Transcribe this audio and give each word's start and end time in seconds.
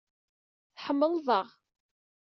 Tḥemmleḍ-aɣ. 0.75 1.47